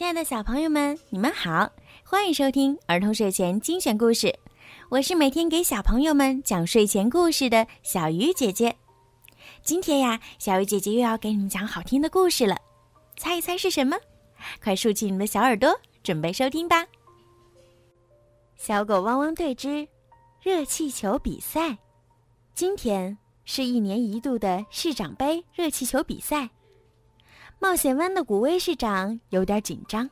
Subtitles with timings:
[0.00, 1.70] 亲爱的小朋友们，你们好，
[2.02, 4.34] 欢迎收听儿童睡前精选故事。
[4.88, 8.74] 我是每天给小朋友们讲睡前故事的小鱼姐姐。
[9.62, 12.56] 今天呀，小鱼姐姐又要给你们讲好听的故事了，
[13.18, 13.94] 猜一猜是什么？
[14.64, 16.86] 快竖起你们的小耳朵，准备收听吧。
[18.56, 19.86] 小狗汪汪队之
[20.42, 21.76] 热气球比赛，
[22.54, 26.48] 今天是一年一度的市长杯热气球比赛。
[27.62, 30.08] 冒险湾的古威市长有点紧张。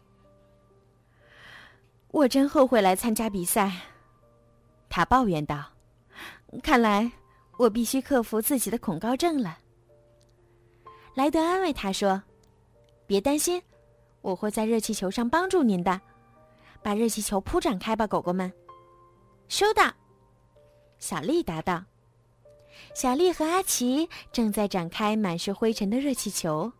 [2.09, 3.73] 我真后悔来参加比赛，
[4.91, 5.65] 他抱怨道
[6.63, 7.11] ：“看来
[7.57, 9.59] 我必须克服自己的恐高症了。”
[11.17, 12.23] 莱德安慰他说
[13.09, 13.61] ：“别担心，
[14.21, 15.99] 我会在热气球上帮助您的。
[16.83, 18.53] 把热气球铺展开吧，狗狗们。”
[19.49, 19.91] 收到，
[20.99, 21.83] 小丽答道。
[22.95, 26.71] 小丽和阿奇正在展开满是灰尘的热气球。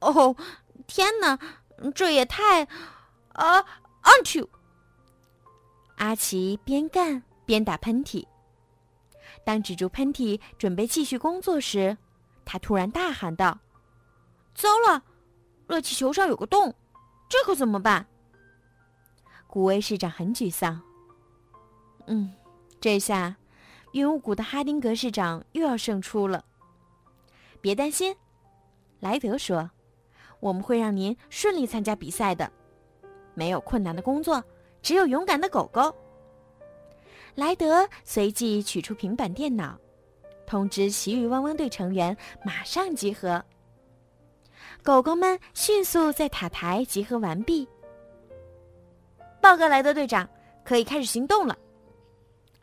[0.00, 0.36] 哦，
[0.86, 1.38] 天哪，
[1.94, 2.64] 这也太……
[3.32, 3.64] 啊，
[4.02, 4.48] 阿丘！
[5.96, 8.26] 阿奇边干边打喷嚏。
[9.44, 11.96] 当止住喷嚏准备继续工作时，
[12.44, 13.58] 他突然大喊道
[14.54, 15.02] ：“糟了，
[15.66, 16.74] 热气球上有个洞，
[17.28, 18.06] 这可怎么办？”
[19.46, 20.80] 古威市长很沮丧。
[22.06, 22.32] 嗯，
[22.80, 23.36] 这下
[23.92, 26.44] 云雾谷的哈丁格市长又要胜出了。
[27.60, 28.16] 别担心，
[29.00, 29.70] 莱德说。
[30.40, 32.50] 我们会让您顺利参加比赛的，
[33.34, 34.42] 没有困难的工作，
[34.82, 35.94] 只有勇敢的狗狗。
[37.34, 39.78] 莱德随即取出平板电脑，
[40.46, 43.44] 通知其余汪汪队成员马上集合。
[44.82, 47.68] 狗狗们迅速在塔台集合完毕。
[49.40, 50.28] 报告莱德队长，
[50.64, 51.56] 可以开始行动了。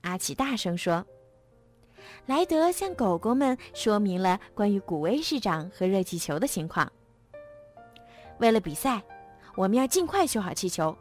[0.02, 1.06] 阿奇大声说。
[2.26, 6.92] 莱德向狗狗们说明了关于古威市长和热气球的情况。
[8.40, 9.02] 为了比赛，
[9.56, 10.96] 我们要尽快修好气球。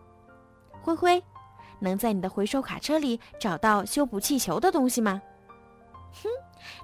[0.83, 1.23] 灰灰，
[1.79, 5.21] 能在你的回收卡车里找到修补气球的东西吗？
[6.13, 6.29] 哼，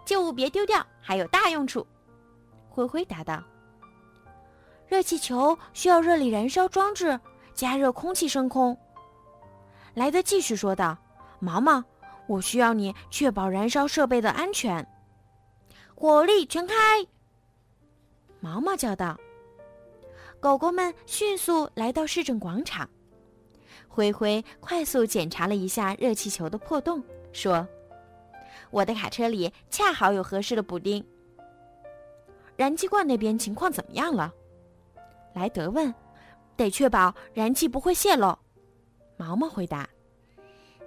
[0.04, 1.86] 旧物别丢掉，还有大用处。
[2.69, 3.42] 灰灰答道。
[4.88, 7.19] 热气球需要热力燃烧装置
[7.54, 8.76] 加热空气升空。
[9.94, 10.98] 莱德继续说道
[11.38, 11.82] ：“毛毛，
[12.26, 14.84] 我需要你确保燃烧设备的安全。”
[15.94, 16.74] 火力全开！
[18.41, 19.16] 毛毛叫道。
[20.40, 22.88] 狗狗们迅速来到市政广场，
[23.86, 27.68] 灰灰快速检查了一下热气球的破洞，说
[28.72, 31.04] ：“我的卡车里恰好有合适的补丁。”
[32.56, 34.32] 燃气罐那边情况怎么样了？
[35.34, 35.94] 莱德问。
[36.56, 38.38] “得确保燃气不会泄漏。”
[39.18, 39.88] 毛毛回答。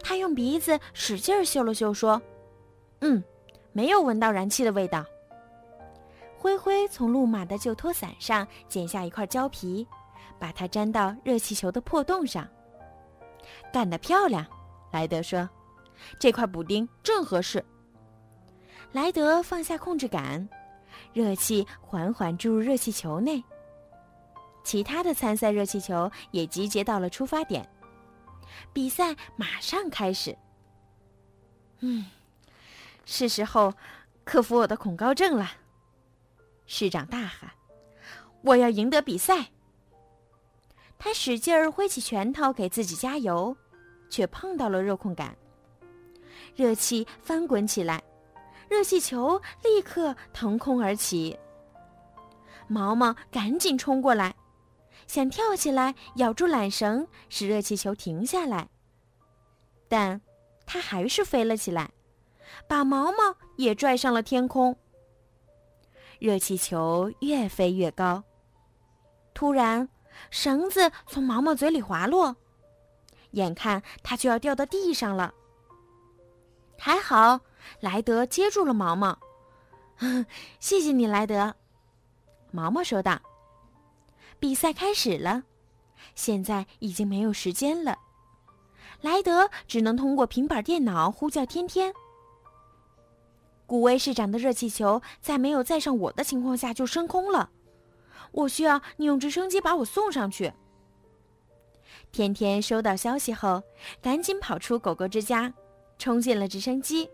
[0.02, 2.19] 他用鼻子使劲嗅了嗅，说
[3.02, 3.24] ：“嗯，
[3.72, 5.06] 没有闻到燃气的味道。”
[6.44, 9.88] 灰灰从路马的旧拖伞上剪下一块胶皮，
[10.38, 12.46] 把它粘到热气球的破洞上。
[13.72, 14.46] 干得漂亮，
[14.92, 15.50] 莱德说
[16.20, 17.64] ：“这块补丁正合适。”
[18.92, 20.46] 莱德放下控制杆，
[21.14, 23.42] 热气缓缓注入热气球内。
[24.66, 27.66] 其他的参赛热气球也集结到了出发点，
[28.74, 30.38] 比赛马上开始。
[31.80, 32.06] 嗯，
[33.06, 33.74] 是时候
[34.25, 35.50] 克服我的恐高症了。
[36.66, 37.51] 市长大喊
[38.41, 39.51] ：“我要赢得比赛！”
[40.97, 43.56] 他使劲儿挥起拳头给自己加油，
[44.09, 45.35] 却碰到了热控杆，
[46.56, 48.01] 热气翻滚起来，
[48.69, 51.38] 热气球立刻腾空而起。
[52.68, 54.34] 毛毛赶紧冲过来，
[55.06, 58.69] 想跳起来咬住缆绳，使热气球停下来，
[59.90, 60.22] 但
[60.66, 61.91] 他还是飞了起来，
[62.66, 64.78] 把毛毛也拽上了天空。
[66.24, 68.24] 热气球越飞越高，
[69.34, 69.90] 突然，
[70.32, 72.34] 绳子从毛毛嘴里滑落，
[73.32, 75.34] 眼看它就要掉到地上了。
[76.80, 77.42] 还好，
[77.82, 79.20] 莱德接住了毛毛。
[80.62, 81.54] 谢谢你，莱德。
[82.52, 83.20] 毛毛说道。
[84.40, 85.44] 比赛开始了，
[86.16, 88.00] 现在已经没有时间了，
[89.02, 91.94] 莱德只能通过平板电脑呼叫天天。
[93.74, 97.50] 古威市长的热气球在没有载上我的情况下就升空了，
[98.31, 100.54] 我需要你用直升机把我送上去。
[102.12, 103.64] 天天收到消息后，
[104.00, 105.52] 赶紧跑出狗狗之家，
[105.98, 107.10] 冲进了直升机。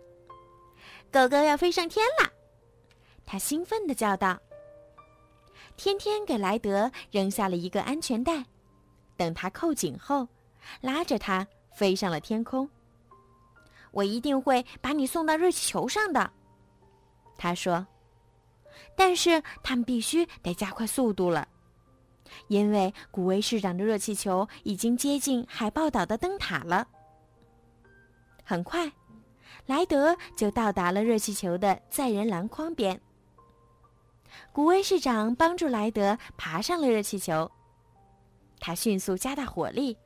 [1.10, 2.30] 狗狗要飞上天啦！
[3.26, 4.38] 他兴奋地叫道。
[5.78, 8.44] 天天给莱德扔下了一个安全带，
[9.16, 10.28] 等他扣紧后，
[10.82, 12.70] 拉着他飞上了天空。
[13.92, 16.34] 我一定会把你送到热气球上的。
[17.40, 17.88] 他说
[18.98, 21.48] ：“但是他们必须得加快速度了，
[22.50, 26.86] 因为古威市长的热气球已经接近海豹岛的灯塔了。
[28.44, 28.92] 很快，
[29.68, 33.00] 莱德就到达了热气球的载人篮筐边。
[34.52, 37.50] 古威市长帮助莱德爬上了热气球，
[38.60, 39.98] 他迅速加大火力，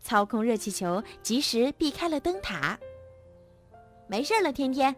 [0.00, 2.78] 操控热气球，及时避开了灯塔。
[4.08, 4.94] 没事了，天天，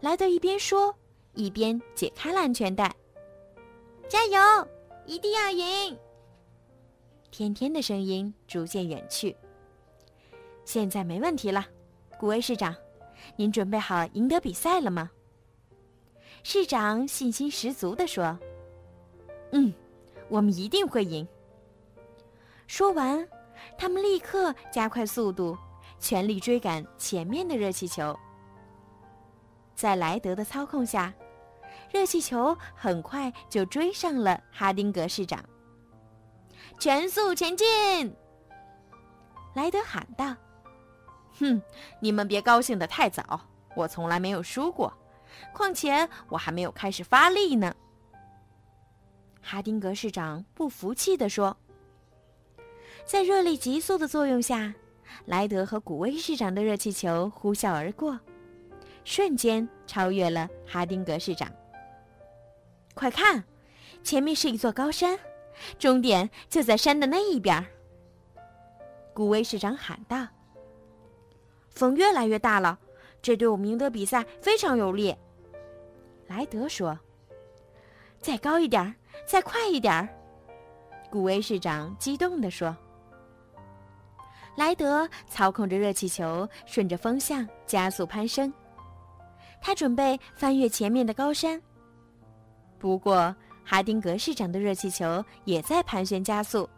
[0.00, 0.94] 莱德一边说，
[1.34, 2.94] 一边解开了安全带。
[4.08, 4.68] 加油，
[5.06, 5.96] 一定要赢！
[7.30, 9.36] 天天的声音逐渐远去。
[10.64, 11.66] 现在没问题了，
[12.18, 12.74] 古威市长，
[13.36, 15.10] 您准备好赢得比赛了吗？
[16.42, 18.38] 市长信心十足地说
[19.52, 19.72] ：“嗯，
[20.28, 21.26] 我们一定会赢。”
[22.66, 23.28] 说完，
[23.76, 25.56] 他们立刻加快速度，
[25.98, 28.18] 全力追赶前面的热气球。
[29.80, 31.10] 在莱德的操控下，
[31.90, 35.42] 热气球很快就追上了哈丁格市长。
[36.78, 38.14] 全速前进！
[39.54, 40.36] 莱德喊道
[41.40, 41.62] ：“哼，
[41.98, 43.40] 你们别高兴得太早，
[43.74, 44.92] 我从来没有输过。”
[45.54, 47.74] 况且我还没有开始发力呢。”
[49.40, 51.56] 哈丁格市长不服气地说。
[53.06, 54.74] 在热力急速的作用下，
[55.24, 58.20] 莱德和古威市长的热气球呼啸而过，
[59.04, 61.50] 瞬间超越了哈丁格市长。
[62.94, 63.42] 快看，
[64.02, 65.18] 前面是一座高山，
[65.78, 67.64] 终点就在山的那一边。
[69.12, 70.26] 古威市长喊道
[71.70, 72.78] ：“风越来越大了。”
[73.22, 75.14] 这对我们赢得比赛非常有利，
[76.26, 76.98] 莱德说。
[78.18, 78.94] 再高一点，
[79.26, 80.08] 再快一点，
[81.10, 82.74] 古威市长激动地说。
[84.56, 88.50] 莱德操控着热气球，顺着风向加速攀升。
[89.60, 91.60] 他准备翻越前面的高山。
[92.78, 93.34] 不过，
[93.64, 96.68] 哈丁格市长的热气球也在盘旋加速，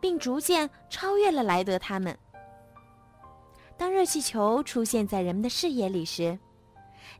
[0.00, 2.16] 并逐渐超越了莱德他们。
[3.76, 6.38] 当热气球出现在人们的视野里时，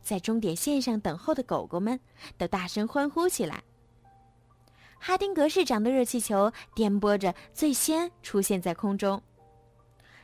[0.01, 1.99] 在终点线上等候的狗狗们
[2.37, 3.63] 都大声欢呼起来。
[4.97, 9.21] 哈丁格市长的热气球颠簸着最先出现在空中，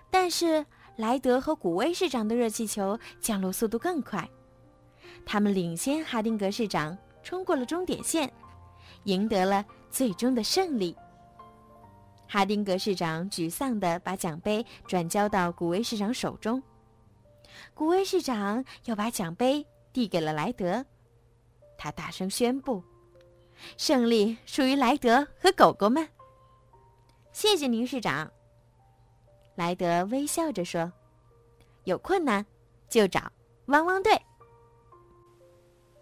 [0.09, 0.65] 但是
[0.97, 4.29] 莱德和古威市长的热气球降落速度更快，
[5.23, 8.31] 他们领先哈丁格市长冲过了终点线，
[9.03, 10.95] 赢得了最终的胜利。
[12.27, 16.61] 哈丁格市长沮丧地把奖杯转交到古威市长手中，
[17.73, 20.83] 古威市长又把奖杯递给了莱德，
[21.77, 22.83] 他大声宣布
[23.77, 26.09] ：“胜利属于莱德和狗狗们。”
[27.31, 28.31] 谢谢您，市长。
[29.55, 30.91] 莱德微笑着说
[31.85, 32.45] ：“有困难
[32.89, 33.31] 就找
[33.67, 34.19] 汪汪队。”